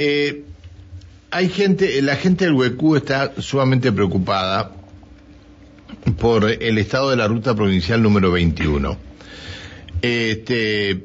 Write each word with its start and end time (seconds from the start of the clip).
Eh, 0.00 0.44
hay 1.32 1.48
gente, 1.48 2.00
la 2.02 2.14
gente 2.14 2.44
del 2.44 2.54
Huecú 2.54 2.94
está 2.94 3.32
sumamente 3.38 3.90
preocupada 3.90 4.70
por 6.20 6.48
el 6.48 6.78
estado 6.78 7.10
de 7.10 7.16
la 7.16 7.26
ruta 7.26 7.56
provincial 7.56 8.00
número 8.00 8.30
21. 8.30 8.96
Este, 10.00 10.90
eh, 10.90 11.00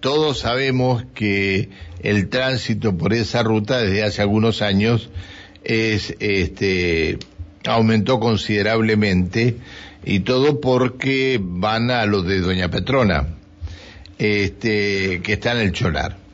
todos 0.00 0.38
sabemos 0.38 1.04
que 1.14 1.68
el 2.02 2.30
tránsito 2.30 2.96
por 2.96 3.12
esa 3.12 3.42
ruta 3.42 3.82
desde 3.82 4.04
hace 4.04 4.22
algunos 4.22 4.62
años 4.62 5.10
es, 5.62 6.16
este, 6.18 7.18
aumentó 7.66 8.20
considerablemente 8.20 9.58
y 10.02 10.20
todo 10.20 10.62
porque 10.62 11.38
van 11.42 11.90
a 11.90 12.06
lo 12.06 12.22
de 12.22 12.40
Doña 12.40 12.70
Petrona, 12.70 13.34
este, 14.18 15.20
que 15.22 15.34
está 15.34 15.52
en 15.52 15.58
el 15.58 15.72
Cholar. 15.72 16.27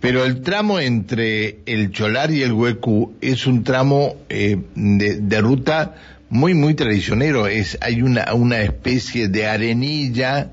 Pero 0.00 0.24
el 0.24 0.42
tramo 0.42 0.78
entre 0.78 1.58
el 1.66 1.90
Cholar 1.90 2.30
y 2.30 2.42
el 2.42 2.52
Huecu 2.52 3.14
es 3.20 3.46
un 3.46 3.64
tramo 3.64 4.14
eh, 4.28 4.56
de, 4.74 5.40
ruta 5.40 5.96
muy, 6.30 6.54
muy 6.54 6.74
traicionero. 6.74 7.48
Es, 7.48 7.78
hay 7.80 8.02
una, 8.02 8.32
una 8.34 8.60
especie 8.60 9.28
de 9.28 9.48
arenilla 9.48 10.52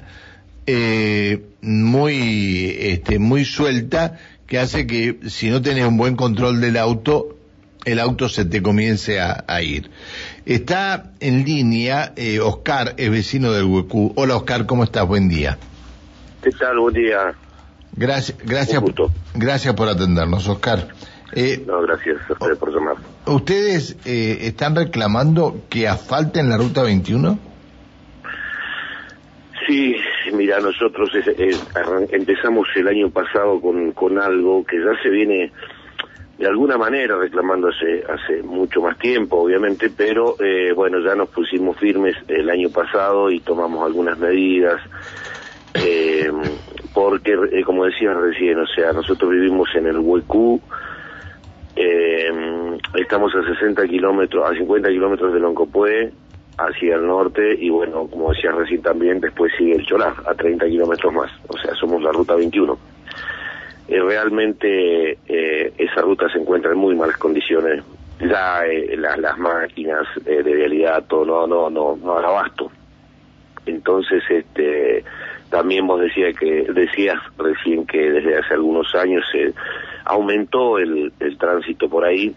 eh, 0.65 1.43
muy, 1.61 2.75
este, 2.79 3.19
muy 3.19 3.45
suelta 3.45 4.17
que 4.47 4.57
hace 4.57 4.87
que 4.87 5.19
si 5.27 5.49
no 5.49 5.61
tenés 5.61 5.85
un 5.85 5.97
buen 5.97 6.15
control 6.15 6.59
del 6.59 6.77
auto, 6.77 7.37
el 7.85 7.99
auto 7.99 8.29
se 8.29 8.45
te 8.45 8.63
comience 8.63 9.19
a, 9.19 9.61
ir. 9.61 9.91
Está 10.47 11.11
en 11.19 11.45
línea 11.45 12.13
eh, 12.15 12.39
Oscar, 12.39 12.95
es 12.97 13.11
vecino 13.11 13.51
del 13.51 13.65
Huecú. 13.65 14.11
Hola 14.15 14.37
Oscar, 14.37 14.65
¿cómo 14.65 14.83
estás? 14.83 15.07
Buen 15.07 15.29
día. 15.29 15.59
¿Qué 16.41 16.49
tal? 16.51 16.79
Buen 16.79 16.95
día. 16.95 17.35
Gracias, 17.97 18.37
gracias, 18.43 18.83
gracias 19.33 19.73
por 19.73 19.87
atendernos, 19.87 20.47
Oscar. 20.47 20.87
Eh, 21.33 21.63
no, 21.65 21.81
gracias 21.81 22.17
a 22.29 22.33
ustedes 22.33 22.57
por 22.57 22.73
llamar. 22.73 22.95
¿Ustedes 23.25 23.97
eh, 24.05 24.39
están 24.41 24.75
reclamando 24.75 25.61
que 25.69 25.87
asfalten 25.87 26.49
la 26.49 26.57
ruta 26.57 26.83
21? 26.83 27.39
Sí, 29.67 29.95
mira, 30.33 30.59
nosotros 30.59 31.09
empezamos 32.11 32.67
el 32.75 32.87
año 32.87 33.09
pasado 33.09 33.59
con, 33.59 33.91
con 33.93 34.19
algo 34.19 34.63
que 34.63 34.77
ya 34.77 35.01
se 35.01 35.09
viene 35.09 35.51
de 36.37 36.47
alguna 36.47 36.77
manera 36.77 37.17
reclamando 37.17 37.69
hace, 37.69 38.03
hace 38.07 38.43
mucho 38.43 38.81
más 38.81 38.97
tiempo, 38.97 39.37
obviamente, 39.37 39.89
pero 39.89 40.35
eh, 40.39 40.73
bueno, 40.73 40.99
ya 40.99 41.15
nos 41.15 41.29
pusimos 41.29 41.77
firmes 41.77 42.15
el 42.27 42.49
año 42.49 42.69
pasado 42.69 43.31
y 43.31 43.39
tomamos 43.39 43.85
algunas 43.85 44.17
medidas, 44.17 44.81
eh, 45.73 46.29
porque, 46.95 47.37
eh, 47.51 47.63
como 47.63 47.85
decía 47.85 48.13
recién, 48.13 48.57
o 48.57 48.65
sea, 48.65 48.91
nosotros 48.93 49.29
vivimos 49.29 49.69
en 49.75 49.85
el 49.85 49.99
Huecú, 49.99 50.59
estamos 52.95 53.35
a 53.35 53.43
60 53.43 53.85
kilómetros, 53.87 54.49
a 54.49 54.53
50 54.55 54.89
kilómetros 54.89 55.33
de 55.33 55.39
Loncopué, 55.39 56.11
hacia 56.57 56.95
el 56.95 57.05
norte, 57.05 57.55
y 57.59 57.69
bueno, 57.69 58.07
como 58.07 58.31
decía 58.31 58.51
recién 58.51 58.81
también, 58.81 59.19
después 59.19 59.51
sigue 59.57 59.75
el 59.75 59.85
Cholar, 59.85 60.13
a 60.25 60.33
30 60.33 60.65
kilómetros 60.67 61.13
más, 61.13 61.31
o 61.49 61.57
sea, 61.57 61.75
somos 61.75 62.01
la 62.01 62.11
ruta 62.11 62.35
21. 62.35 62.77
Eh, 63.87 63.99
realmente 64.01 65.19
eh, 65.27 65.73
esa 65.77 66.01
ruta 66.01 66.27
se 66.29 66.39
encuentra 66.39 66.71
en 66.71 66.77
muy 66.77 66.95
malas 66.95 67.17
condiciones. 67.17 67.83
Ya 68.19 68.65
eh, 68.65 68.95
las 68.97 69.37
máquinas 69.37 70.07
de 70.23 70.41
realidad 70.41 71.03
todo 71.07 71.45
no 71.45 71.45
no 71.45 71.69
no 71.69 71.95
no 71.97 72.17
abasto. 72.17 72.71
Entonces, 73.65 74.23
este 74.29 75.03
también 75.49 75.87
vos 75.87 76.01
decía 76.01 76.33
que 76.33 76.67
decías 76.73 77.17
recién 77.37 77.85
que 77.85 77.97
desde 77.97 78.37
hace 78.37 78.53
algunos 78.53 78.93
años 78.95 79.23
se 79.31 79.53
aumentó 80.05 80.77
el, 80.77 81.13
el 81.19 81.37
tránsito 81.37 81.89
por 81.89 82.05
ahí 82.05 82.35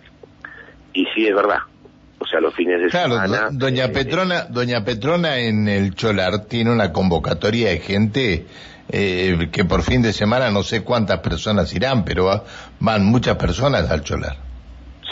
y 0.92 1.04
sí 1.14 1.26
es 1.26 1.34
verdad. 1.34 1.58
O 2.20 2.26
sea, 2.26 2.40
los 2.40 2.54
fines 2.54 2.80
de 2.80 2.90
semana. 2.90 3.48
Doña 3.52 3.88
Petrona, 3.88 4.44
Doña 4.48 4.84
Petrona 4.84 5.38
en 5.38 5.68
el 5.68 5.94
Cholar 5.94 6.46
tiene 6.46 6.72
una 6.72 6.92
convocatoria 6.92 7.70
de 7.70 7.78
gente 7.78 8.46
eh, 8.90 9.48
que 9.52 9.64
por 9.64 9.82
fin 9.82 10.02
de 10.02 10.12
semana 10.12 10.50
no 10.50 10.62
sé 10.62 10.82
cuántas 10.82 11.20
personas 11.20 11.74
irán, 11.74 12.04
pero 12.04 12.42
van 12.80 13.04
muchas 13.04 13.36
personas 13.36 13.90
al 13.90 14.02
Cholar. 14.02 14.36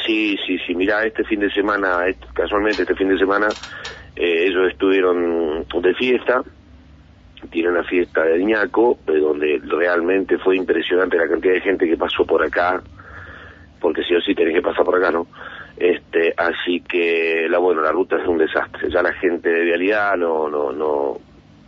Sí, 0.04 0.36
sí, 0.46 0.58
sí, 0.66 0.74
mira, 0.74 1.04
este 1.04 1.24
fin 1.24 1.40
de 1.40 1.50
semana, 1.50 1.98
casualmente 2.32 2.82
este 2.82 2.94
fin 2.94 3.08
de 3.08 3.18
semana, 3.18 3.48
eh, 4.14 4.46
ellos 4.46 4.70
estuvieron 4.70 5.66
de 5.82 5.94
fiesta, 5.94 6.42
tiene 7.50 7.70
una 7.70 7.84
fiesta 7.84 8.24
de 8.24 8.44
Ñaco, 8.44 8.98
eh, 9.06 9.18
donde 9.18 9.60
realmente 9.64 10.38
fue 10.38 10.56
impresionante 10.56 11.16
la 11.16 11.28
cantidad 11.28 11.54
de 11.54 11.60
gente 11.60 11.86
que 11.86 11.96
pasó 11.96 12.24
por 12.24 12.42
acá, 12.42 12.82
porque 13.80 14.02
sí 14.02 14.14
o 14.14 14.20
sí 14.20 14.34
tenés 14.34 14.54
que 14.54 14.62
pasar 14.62 14.84
por 14.84 14.96
acá, 14.96 15.10
¿no? 15.10 15.26
Este, 15.76 16.32
así 16.36 16.80
que 16.80 17.46
la 17.50 17.58
bueno, 17.58 17.82
la 17.82 17.92
ruta 17.92 18.16
es 18.16 18.26
un 18.26 18.38
desastre. 18.38 18.90
Ya 18.90 19.02
la 19.02 19.12
gente 19.12 19.50
de 19.50 19.64
vialidad 19.64 20.16
no, 20.16 20.48
no, 20.48 20.72
no, 20.72 21.18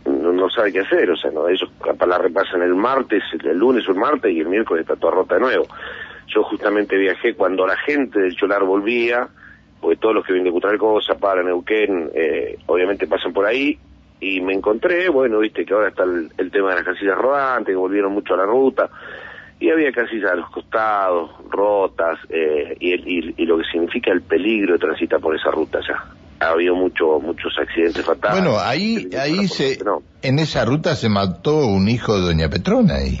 no, 0.05 0.49
sabe 0.49 0.73
qué 0.73 0.79
hacer, 0.79 1.11
o 1.11 1.15
sea, 1.15 1.29
no, 1.31 1.47
ellos 1.47 1.69
capaz 1.83 2.07
la 2.07 2.17
repasan 2.17 2.63
el 2.63 2.73
martes, 2.73 3.23
el 3.43 3.57
lunes 3.57 3.87
o 3.87 3.91
el 3.91 3.97
martes 3.97 4.31
y 4.33 4.39
el 4.39 4.47
miércoles 4.47 4.81
está 4.81 4.95
toda 4.95 5.13
rota 5.13 5.35
de 5.35 5.41
nuevo. 5.41 5.67
Yo 6.27 6.43
justamente 6.43 6.95
viajé 6.97 7.35
cuando 7.35 7.65
la 7.65 7.77
gente 7.77 8.19
del 8.19 8.35
Cholar 8.35 8.63
volvía, 8.63 9.27
porque 9.79 9.97
todos 9.97 10.15
los 10.15 10.25
que 10.25 10.33
vienen 10.33 10.51
de 10.51 10.53
Cutralcosa, 10.53 11.15
para 11.15 11.43
Neuquén, 11.43 12.11
eh, 12.13 12.57
obviamente 12.65 13.07
pasan 13.07 13.33
por 13.33 13.45
ahí, 13.45 13.77
y 14.19 14.41
me 14.41 14.53
encontré, 14.53 15.09
bueno, 15.09 15.39
viste 15.39 15.65
que 15.65 15.73
ahora 15.73 15.89
está 15.89 16.03
el, 16.03 16.51
tema 16.51 16.69
de 16.69 16.75
las 16.75 16.83
casillas 16.83 17.17
rodantes, 17.17 17.73
que 17.73 17.77
volvieron 17.77 18.13
mucho 18.13 18.33
a 18.33 18.37
la 18.37 18.45
ruta, 18.45 18.89
y 19.59 19.69
había 19.69 19.91
casillas 19.91 20.31
a 20.31 20.35
los 20.35 20.49
costados, 20.49 21.31
rotas, 21.49 22.19
eh, 22.29 22.75
y, 22.79 23.41
y, 23.41 23.45
lo 23.45 23.57
que 23.57 23.63
significa 23.71 24.11
el 24.11 24.21
peligro 24.21 24.73
de 24.73 24.79
transitar 24.79 25.19
por 25.19 25.35
esa 25.35 25.51
ruta 25.51 25.79
ya 25.87 26.03
ha 26.39 26.51
habido 26.51 26.75
mucho, 26.75 27.19
muchos 27.19 27.53
accidentes 27.59 28.05
fatales. 28.05 28.41
Bueno, 28.41 28.59
ahí, 28.59 29.09
ahí 29.19 29.47
se, 29.47 29.77
en 30.21 30.39
esa 30.39 30.65
ruta 30.65 30.95
se 30.95 31.09
mató 31.09 31.67
un 31.67 31.89
hijo 31.89 32.15
de 32.15 32.21
Doña 32.21 32.49
Petrona 32.49 32.95
ahí. 32.95 33.19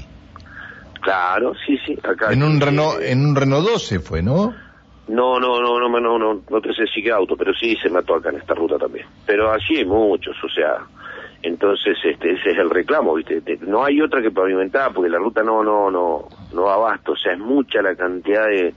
Claro, 1.01 1.53
sí, 1.65 1.77
sí, 1.85 1.97
acá. 2.03 2.31
En 2.31 2.43
un 2.43 2.59
Renault, 2.59 3.01
en 3.01 3.25
un 3.25 3.35
Renault 3.35 3.67
12 3.67 3.99
fue, 3.99 4.21
¿no? 4.21 4.53
No, 5.09 5.39
no, 5.39 5.59
no, 5.59 5.79
no, 5.79 5.99
no, 5.99 6.19
no, 6.19 6.41
no 6.49 6.61
te 6.61 6.73
sé 6.73 6.85
si 6.93 7.01
qué 7.01 7.11
auto, 7.11 7.35
pero 7.35 7.53
sí 7.53 7.75
se 7.81 7.89
mató 7.89 8.15
acá 8.15 8.29
en 8.29 8.37
esta 8.37 8.53
ruta 8.53 8.77
también. 8.77 9.07
Pero 9.25 9.51
allí 9.51 9.77
hay 9.77 9.85
muchos, 9.85 10.35
o 10.43 10.49
sea, 10.49 10.85
entonces 11.41 11.97
este, 12.03 12.31
ese 12.33 12.51
es 12.51 12.57
el 12.57 12.69
reclamo, 12.69 13.15
¿viste? 13.15 13.41
No 13.61 13.83
hay 13.83 14.01
otra 14.01 14.21
que 14.21 14.31
pavimentar 14.31 14.93
porque 14.93 15.09
la 15.09 15.17
ruta 15.17 15.41
no, 15.41 15.63
no, 15.63 15.89
no, 15.89 16.27
no 16.53 16.69
abasto, 16.69 17.13
o 17.13 17.17
sea, 17.17 17.33
es 17.33 17.39
mucha 17.39 17.81
la 17.81 17.95
cantidad 17.95 18.45
de, 18.47 18.73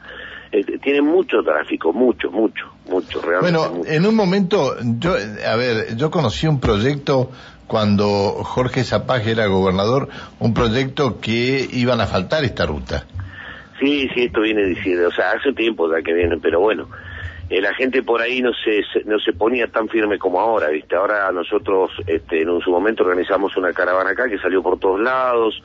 eh, 0.53 0.78
tiene 0.82 1.03
mucho 1.03 1.42
tráfico, 1.42 1.92
mucho, 1.92 2.31
mucho, 2.31 2.66
mucho, 2.88 3.21
realmente. 3.22 3.59
Bueno, 3.59 3.84
en 3.87 4.06
un 4.06 4.15
momento, 4.15 4.76
yo, 4.98 5.15
a 5.15 5.56
ver, 5.56 5.97
yo 5.97 6.10
conocí 6.10 6.47
un 6.47 6.60
proyecto 6.60 7.31
cuando 7.66 8.44
Jorge 8.44 8.84
Zapag 8.84 9.26
era 9.26 9.47
gobernador, 9.47 10.09
un 10.41 10.53
proyecto 10.53 11.21
que 11.21 11.66
iban 11.72 12.03
a 12.03 12.06
faltar 12.06 12.44
esta 12.44 12.66
ruta. 12.66 13.06
Sí, 13.82 14.09
sí, 14.15 14.26
esto 14.26 14.43
viene 14.43 14.65
diciendo, 14.65 15.09
o 15.09 15.10
sea, 15.10 15.32
hace 15.32 15.53
tiempo 15.53 15.93
ya 15.93 16.00
que 16.03 16.12
viene, 16.12 16.38
pero 16.41 16.60
bueno, 16.60 16.87
eh, 17.50 17.60
la 17.60 17.75
gente 17.75 18.04
por 18.04 18.22
ahí 18.22 18.41
no 18.41 18.53
se, 18.54 18.84
no 19.06 19.19
se 19.19 19.32
ponía 19.32 19.66
tan 19.66 19.88
firme 19.88 20.20
como 20.20 20.38
ahora, 20.38 20.69
¿viste? 20.69 20.94
Ahora 20.94 21.32
nosotros 21.32 21.91
este, 22.06 22.42
en 22.42 22.60
su 22.60 22.71
momento 22.71 23.03
organizamos 23.03 23.56
una 23.56 23.72
caravana 23.72 24.10
acá 24.10 24.28
que 24.28 24.38
salió 24.38 24.62
por 24.62 24.78
todos 24.78 25.00
lados, 25.00 25.60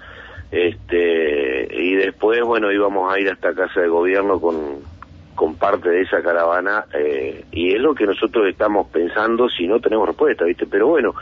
este 0.50 1.68
y 1.72 1.94
después 1.94 2.42
bueno 2.42 2.72
íbamos 2.72 3.14
a 3.14 3.20
ir 3.20 3.30
hasta 3.30 3.54
casa 3.54 3.82
de 3.82 3.88
gobierno 3.88 4.40
con, 4.40 4.80
con 5.36 5.56
parte 5.56 5.90
de 5.90 6.02
esa 6.02 6.24
caravana 6.24 6.86
eh, 6.94 7.44
y 7.52 7.76
es 7.76 7.82
lo 7.82 7.94
que 7.94 8.06
nosotros 8.06 8.48
estamos 8.48 8.88
pensando 8.88 9.50
si 9.50 9.68
no 9.68 9.82
tenemos 9.82 10.08
respuesta 10.08 10.46
viste 10.46 10.66
pero 10.66 10.88
bueno 10.88 11.14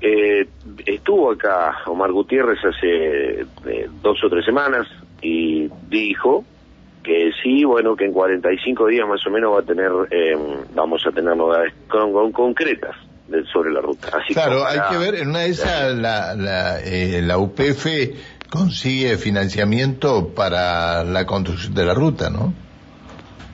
eh, 0.00 0.48
estuvo 0.86 1.32
acá 1.32 1.82
Omar 1.86 2.10
Gutiérrez 2.10 2.64
hace 2.64 3.40
eh, 3.66 3.90
dos 4.02 4.24
o 4.24 4.30
tres 4.30 4.46
semanas 4.46 4.88
y 5.22 5.68
dijo 5.88 6.44
que 7.02 7.30
sí, 7.42 7.64
bueno, 7.64 7.96
que 7.96 8.04
en 8.04 8.12
45 8.12 8.86
días 8.86 9.08
más 9.08 9.26
o 9.26 9.30
menos 9.30 9.54
va 9.54 9.60
a 9.60 9.62
tener, 9.62 9.90
vamos 10.74 11.06
a 11.06 11.10
tener 11.10 11.36
novedades 11.36 11.72
con 11.88 12.32
concretas 12.32 12.96
sobre 13.52 13.70
la 13.70 13.80
ruta. 13.80 14.08
Así 14.12 14.34
claro, 14.34 14.66
hay 14.66 14.80
que 14.90 14.98
ver, 14.98 15.14
en 15.16 15.28
una 15.28 15.40
de 15.40 15.50
esas 15.50 15.94
la, 15.94 16.34
la, 16.34 16.80
eh, 16.80 17.20
la 17.22 17.38
UPF 17.38 17.86
consigue 18.50 19.16
financiamiento 19.18 20.32
para 20.34 21.04
la 21.04 21.26
construcción 21.26 21.74
de 21.74 21.84
la 21.84 21.94
ruta, 21.94 22.30
¿no? 22.30 22.52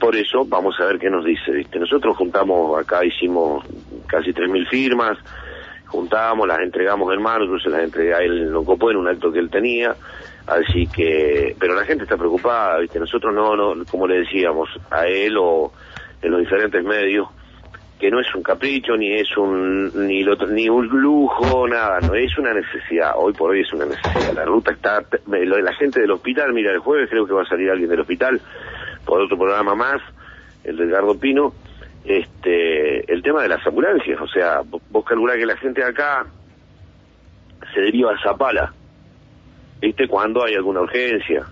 Por 0.01 0.17
eso 0.17 0.45
vamos 0.47 0.75
a 0.81 0.87
ver 0.87 0.99
qué 0.99 1.11
nos 1.11 1.25
dice, 1.25 1.51
¿viste? 1.51 1.79
Nosotros 1.79 2.17
juntamos, 2.17 2.79
acá 2.79 3.05
hicimos 3.05 3.65
casi 4.07 4.31
3.000 4.31 4.69
firmas, 4.69 5.19
juntamos, 5.87 6.47
las 6.47 6.61
entregamos 6.61 7.13
en 7.13 7.23
mano, 7.23 7.59
se 7.59 7.71
las 7.71 7.83
entregué 7.83 8.15
a 8.15 8.19
él 8.19 8.53
copó 8.65 8.91
en 8.91 8.99
un 8.99 9.09
acto 9.09 9.33
que 9.33 9.39
él 9.39 9.51
tenía, 9.51 9.97
así 10.47 10.87
que, 10.87 11.57
pero 11.59 11.75
la 11.75 11.85
gente 11.85 12.05
está 12.05 12.17
preocupada, 12.17 12.79
¿viste? 12.79 12.99
Nosotros 12.99 13.35
no, 13.35 13.57
no, 13.57 13.85
como 13.87 14.07
le 14.07 14.21
decíamos 14.21 14.69
a 14.91 15.07
él 15.07 15.37
o 15.39 15.73
en 16.23 16.31
los 16.31 16.41
diferentes 16.41 16.83
medios, 16.85 17.29
que 17.99 18.11
no 18.11 18.21
es 18.21 18.35
un 18.35 18.43
capricho, 18.43 18.97
ni 18.97 19.13
es 19.13 19.37
un, 19.37 20.07
ni, 20.07 20.23
lo, 20.23 20.35
ni 20.47 20.69
un 20.69 20.89
lujo, 20.89 21.67
nada, 21.69 22.01
no 22.01 22.15
es 22.15 22.37
una 22.39 22.53
necesidad, 22.53 23.13
hoy 23.17 23.33
por 23.33 23.51
hoy 23.51 23.61
es 23.61 23.73
una 23.73 23.87
necesidad. 23.87 24.35
La 24.35 24.45
ruta 24.45 24.73
está, 24.73 25.03
la 25.27 25.73
gente 25.75 26.01
del 26.01 26.11
hospital, 26.11 26.53
mira, 26.53 26.73
el 26.73 26.81
jueves 26.81 27.09
creo 27.09 27.27
que 27.27 27.33
va 27.33 27.43
a 27.43 27.47
salir 27.47 27.71
alguien 27.71 27.89
del 27.89 28.01
hospital, 28.01 28.41
por 29.05 29.21
otro 29.21 29.39
programa 29.39 29.75
más, 29.75 30.03
el 30.65 30.77
de 30.77 30.85
Edgardo 30.85 31.19
Pino, 31.19 31.55
este, 32.05 33.11
el 33.11 33.23
tema 33.23 33.43
de 33.43 33.49
las 33.49 33.67
ambulancias, 33.67 34.21
o 34.21 34.29
sea, 34.29 34.63
vos 34.91 35.05
calculás 35.05 35.37
que 35.37 35.47
la 35.47 35.57
gente 35.57 35.81
de 35.81 35.89
acá 35.89 36.27
se 37.73 37.81
deriva 37.81 38.13
a 38.13 38.23
Zapala, 38.23 38.73
¿viste? 39.85 40.09
Cuando 40.09 40.45
hay 40.45 40.55
alguna 40.55 40.81
urgencia. 40.81 41.45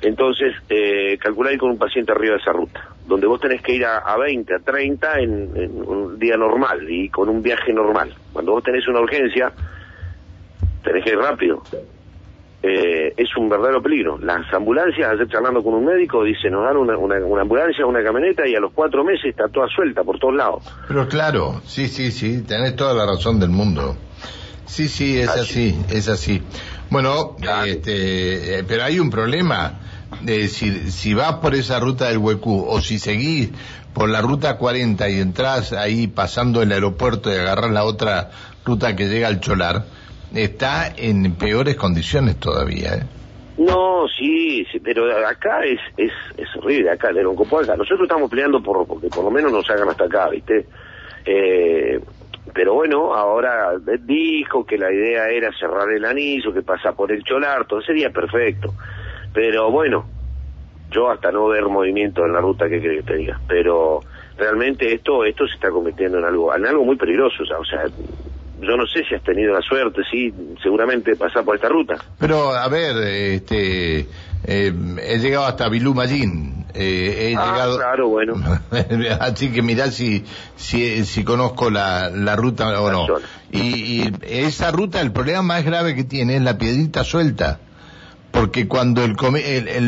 Entonces, 0.00 0.54
eh, 0.68 1.16
calculáis 1.18 1.58
con 1.58 1.70
un 1.70 1.78
paciente 1.78 2.12
arriba 2.12 2.34
de 2.34 2.40
esa 2.40 2.52
ruta, 2.52 2.88
donde 3.06 3.26
vos 3.26 3.40
tenés 3.40 3.62
que 3.62 3.74
ir 3.74 3.84
a, 3.84 4.16
20, 4.16 4.54
a 4.54 4.58
30 4.58 5.20
en, 5.20 5.82
un 5.84 6.18
día 6.18 6.36
normal 6.36 6.88
y 6.88 7.08
con 7.08 7.28
un 7.28 7.42
viaje 7.42 7.72
normal. 7.72 8.14
Cuando 8.32 8.52
vos 8.52 8.62
tenés 8.62 8.86
una 8.86 9.00
urgencia, 9.00 9.52
tenés 10.82 11.04
que 11.04 11.10
ir 11.10 11.18
rápido. 11.18 11.62
Eh, 12.62 13.12
es 13.16 13.36
un 13.36 13.48
verdadero 13.48 13.80
peligro. 13.80 14.18
Las 14.18 14.52
ambulancias, 14.52 15.12
ayer 15.12 15.28
charlando 15.28 15.62
con 15.62 15.74
un 15.74 15.84
médico, 15.84 16.24
dice, 16.24 16.50
nos 16.50 16.64
dan 16.64 16.76
una, 16.76 16.96
una, 16.96 17.40
ambulancia, 17.40 17.86
una 17.86 18.02
camioneta 18.02 18.46
y 18.46 18.54
a 18.54 18.60
los 18.60 18.72
cuatro 18.72 19.04
meses 19.04 19.26
está 19.26 19.48
toda 19.48 19.68
suelta 19.68 20.02
por 20.02 20.18
todos 20.18 20.34
lados. 20.34 20.64
Pero 20.86 21.08
claro, 21.08 21.60
sí, 21.64 21.86
sí, 21.88 22.10
sí, 22.10 22.42
tenés 22.42 22.74
toda 22.76 22.94
la 22.94 23.06
razón 23.06 23.38
del 23.38 23.50
mundo. 23.50 23.96
Sí, 24.68 24.86
sí, 24.86 25.18
es 25.18 25.30
así, 25.30 25.76
es 25.88 26.08
así. 26.08 26.42
Bueno, 26.90 27.36
este, 27.66 28.58
eh, 28.58 28.64
pero 28.66 28.84
hay 28.84 28.98
un 28.98 29.10
problema. 29.10 29.80
De 30.22 30.38
decir, 30.38 30.90
si 30.90 31.12
vas 31.12 31.34
por 31.34 31.54
esa 31.54 31.78
ruta 31.78 32.08
del 32.08 32.16
Huecú 32.16 32.64
o 32.66 32.80
si 32.80 32.98
seguís 32.98 33.50
por 33.92 34.08
la 34.08 34.22
ruta 34.22 34.56
40 34.56 35.06
y 35.10 35.20
entras 35.20 35.74
ahí 35.74 36.06
pasando 36.06 36.62
el 36.62 36.72
aeropuerto 36.72 37.30
y 37.30 37.36
agarras 37.36 37.70
la 37.70 37.84
otra 37.84 38.30
ruta 38.64 38.96
que 38.96 39.06
llega 39.06 39.28
al 39.28 39.40
Cholar, 39.40 39.84
está 40.34 40.92
en 40.96 41.34
peores 41.34 41.76
condiciones 41.76 42.36
todavía. 42.36 42.94
¿eh? 42.94 43.02
No, 43.58 44.06
sí, 44.08 44.64
sí, 44.70 44.78
pero 44.80 45.04
acá 45.26 45.64
es, 45.64 45.80
es, 45.96 46.12
es 46.36 46.48
horrible, 46.56 46.90
acá 46.90 47.10
en 47.10 47.18
el 47.18 47.26
acá. 47.26 47.76
Nosotros 47.76 48.02
estamos 48.02 48.30
peleando 48.30 48.62
por 48.62 48.86
porque 48.86 49.08
por 49.08 49.24
lo 49.24 49.30
menos 49.30 49.52
nos 49.52 49.68
hagan 49.68 49.88
hasta 49.88 50.04
acá, 50.04 50.30
¿viste? 50.30 50.66
Eh, 51.26 52.00
pero 52.52 52.74
bueno, 52.74 53.14
ahora 53.14 53.72
dijo 54.04 54.64
que 54.64 54.78
la 54.78 54.92
idea 54.92 55.28
era 55.28 55.50
cerrar 55.58 55.90
el 55.90 56.04
anillo, 56.04 56.52
que 56.52 56.62
pasa 56.62 56.92
por 56.92 57.12
el 57.12 57.22
cholar, 57.24 57.66
todo 57.66 57.80
sería 57.80 58.10
perfecto. 58.10 58.74
Pero 59.32 59.70
bueno, 59.70 60.06
yo 60.90 61.10
hasta 61.10 61.30
no 61.30 61.46
ver 61.48 61.64
movimiento 61.64 62.24
en 62.24 62.32
la 62.32 62.40
ruta 62.40 62.68
que 62.68 62.80
que 62.80 63.02
te 63.02 63.16
diga, 63.16 63.40
pero 63.46 64.00
realmente 64.36 64.92
esto 64.92 65.24
esto 65.24 65.46
se 65.46 65.54
está 65.54 65.70
convirtiendo 65.70 66.18
en 66.18 66.24
algo 66.24 66.54
en 66.54 66.66
algo 66.66 66.84
muy 66.84 66.96
peligroso, 66.96 67.42
o 67.42 67.64
sea, 67.64 67.84
yo 68.60 68.76
no 68.76 68.86
sé 68.86 69.04
si 69.04 69.14
has 69.14 69.22
tenido 69.22 69.52
la 69.52 69.62
suerte, 69.62 70.02
sí, 70.10 70.32
seguramente 70.62 71.14
pasar 71.16 71.44
por 71.44 71.54
esta 71.54 71.68
ruta. 71.68 71.96
Pero 72.18 72.50
a 72.50 72.68
ver, 72.68 72.96
este 72.96 74.00
eh, 74.44 74.72
he 75.02 75.18
llegado 75.18 75.46
hasta 75.46 75.68
Bilú 75.68 75.94
eh, 76.74 77.30
he 77.30 77.36
ah, 77.36 77.52
llegado... 77.52 77.76
claro, 77.76 78.08
bueno. 78.08 78.34
Así 79.20 79.50
que 79.50 79.62
mirá 79.62 79.90
si, 79.90 80.24
si, 80.56 81.04
si 81.04 81.24
conozco 81.24 81.70
la, 81.70 82.10
la 82.10 82.36
ruta 82.36 82.80
o 82.80 82.90
no. 82.90 83.06
Y, 83.50 84.12
esa 84.22 84.70
ruta, 84.70 85.00
el 85.00 85.12
problema 85.12 85.42
más 85.42 85.64
grave 85.64 85.94
que 85.94 86.04
tiene 86.04 86.36
es 86.36 86.42
la 86.42 86.58
piedrita 86.58 87.04
suelta. 87.04 87.60
Porque 88.30 88.68
cuando 88.68 89.04
el, 89.04 89.16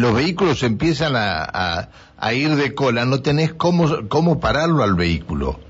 los 0.01 0.15
vehículos 0.15 0.63
empiezan 0.63 1.15
a, 1.15 1.89
a, 2.17 2.33
ir 2.33 2.57
de 2.57 2.75
cola, 2.75 3.05
no 3.05 3.21
tenés 3.21 3.53
cómo, 3.53 4.09
cómo 4.09 4.41
pararlo 4.41 4.83
al 4.83 4.95
vehículo. 4.95 5.61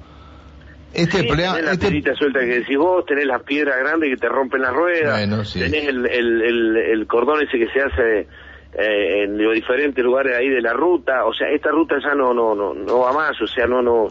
Este 0.92 1.24
problema, 1.24 1.54
tenés 1.54 1.66
la 1.66 1.72
este 1.72 1.86
piedrita 1.86 2.14
suelta 2.14 2.40
que 2.40 2.46
decís 2.46 2.78
vos, 2.78 3.04
tenés 3.06 3.26
las 3.26 3.42
piedras 3.42 3.76
grandes 3.78 4.10
que 4.10 4.16
te 4.16 4.28
rompen 4.28 4.62
las 4.62 4.72
ruedas, 4.72 5.52
tenés 5.52 5.88
el, 5.88 6.06
el, 6.06 6.42
el, 6.42 6.76
el, 6.76 7.06
cordón 7.06 7.42
ese 7.42 7.58
que 7.58 7.68
se 7.68 7.80
hace 7.80 8.28
eh, 8.74 9.24
en 9.24 9.42
los 9.42 9.54
diferentes 9.54 10.04
lugares 10.04 10.36
ahí 10.36 10.48
de 10.48 10.60
la 10.60 10.72
ruta, 10.72 11.24
o 11.24 11.34
sea, 11.34 11.48
esta 11.50 11.70
ruta 11.70 11.96
ya 12.02 12.14
no 12.14 12.32
no 12.32 12.54
no 12.54 12.74
no 12.74 13.00
va 13.00 13.12
más, 13.12 13.40
o 13.40 13.46
sea, 13.46 13.66
no 13.66 13.82
no 13.82 14.08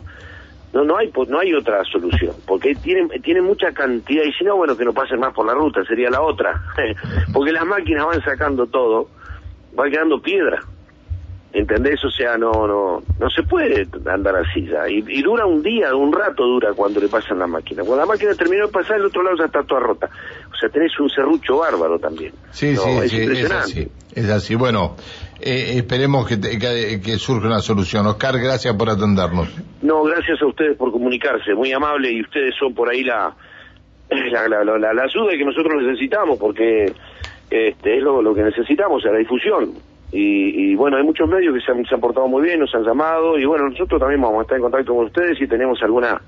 no 0.74 0.84
no 0.84 0.98
hay 0.98 1.12
no 1.28 1.40
hay 1.40 1.54
otra 1.54 1.84
solución, 1.86 2.36
porque 2.46 2.76
tienen 2.76 3.10
tienen 3.22 3.44
mucha 3.44 3.72
cantidad 3.72 4.24
y 4.24 4.34
si 4.34 4.44
no 4.44 4.58
bueno 4.58 4.76
que 4.76 4.86
no 4.86 4.94
pasen 4.94 5.20
más 5.20 5.34
por 5.34 5.46
la 5.46 5.54
ruta 5.54 5.84
sería 5.86 6.10
la 6.10 6.22
otra, 6.22 6.62
porque 7.34 7.52
las 7.52 7.66
máquinas 7.66 8.06
van 8.06 8.22
sacando 8.22 8.66
todo, 8.68 9.10
va 9.78 9.90
quedando 9.90 10.22
piedra. 10.22 10.60
¿Entendés? 11.52 12.04
O 12.06 12.12
sea, 12.12 12.38
no, 12.38 12.52
no, 12.68 13.02
no 13.20 13.30
se 13.32 13.42
puede 13.42 13.88
andar 14.06 14.36
así 14.36 14.68
ya. 14.68 14.88
Y, 14.88 15.22
dura 15.24 15.48
un 15.48 15.64
día, 15.64 15.96
un 15.96 16.14
rato 16.14 16.44
dura 16.46 16.74
cuando 16.76 17.00
le 17.00 17.08
pasan 17.08 17.40
la 17.40 17.48
máquina. 17.48 17.82
Cuando 17.84 18.06
la 18.06 18.06
máquina 18.06 18.36
terminó 18.36 18.68
de 18.68 18.72
pasar, 18.72 18.98
el 18.98 19.06
otro 19.06 19.24
lado 19.24 19.36
ya 19.38 19.46
está 19.46 19.64
toda 19.64 19.82
rota. 19.82 20.10
O 20.52 20.56
sea, 20.56 20.70
tenés 20.70 20.98
un 21.00 21.10
serrucho 21.10 21.58
bárbaro 21.58 21.98
también. 21.98 22.34
Sí, 22.52 22.76
sí, 22.76 22.90
es, 23.04 23.14
es 23.14 23.52
así. 23.52 23.88
Es 24.14 24.30
así. 24.30 24.54
Bueno, 24.54 24.96
eh, 25.42 25.74
esperemos 25.78 26.28
que, 26.28 26.40
que, 26.40 27.18
surja 27.18 27.48
una 27.48 27.62
solución. 27.62 28.06
Oscar, 28.06 28.38
gracias 28.40 28.76
por 28.76 28.88
atendernos. 28.92 29.50
No, 29.82 30.04
gracias 30.04 30.40
a 30.44 30.46
ustedes 30.46 30.78
por 30.78 30.92
comunicarse. 30.92 31.56
Muy 31.56 31.72
amable 31.74 32.12
y 32.12 32.22
ustedes 32.22 32.54
son 32.60 32.76
por 32.76 32.90
ahí 32.90 33.04
la, 33.04 33.34
la, 34.32 34.48
la, 34.48 34.78
la, 34.78 35.04
ayuda 35.04 35.32
que 35.32 35.46
nosotros 35.46 35.82
necesitamos 35.82 36.38
porque 36.38 36.94
este, 37.50 37.98
es 37.98 38.04
lo, 38.04 38.22
lo 38.22 38.36
que 38.36 38.44
necesitamos, 38.44 39.04
la 39.04 39.18
difusión 39.18 39.89
y, 40.12 40.76
bueno, 40.76 40.98
hay 40.98 41.04
muchos 41.04 41.30
medios 41.30 41.54
que 41.54 41.62
se 41.62 41.72
han, 41.72 41.86
se 41.86 41.94
han, 41.94 42.02
portado 42.02 42.28
muy 42.28 42.44
bien, 42.44 42.60
nos 42.60 42.74
han 42.74 42.84
llamado 42.84 43.38
y 43.38 43.46
bueno, 43.46 43.70
nosotros 43.70 44.00
también 44.00 44.22
vamos 44.22 44.40
a 44.40 44.42
estar 44.42 44.58
en 44.58 44.64
contacto 44.64 44.96
con 44.96 45.06
ustedes 45.06 45.40
y 45.40 45.48
tenemos 45.48 45.82
alguna 45.84 46.20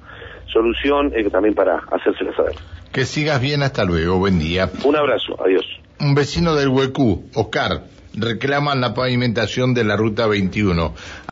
solución 0.46 1.12
eh, 1.16 1.30
también 1.30 1.56
para 1.56 1.78
hacérsela 1.78 2.36
saber. 2.36 2.56
Que 2.92 3.06
sigas 3.06 3.42
bien, 3.42 3.64
hasta 3.64 3.84
luego, 3.86 4.20
buen 4.20 4.40
día. 4.40 4.70
Un 4.84 4.96
abrazo, 4.96 5.36
adiós. 5.44 5.66
Un 6.00 6.14
vecino 6.14 6.56
del 6.56 6.70
Huecú, 6.70 7.26
Oscar, 7.36 7.84
reclaman 8.14 8.82
la 8.82 8.94
pavimentación 8.94 9.74
de 9.74 9.84
la 9.84 9.96
ruta 9.96 10.28
21. 10.28 10.94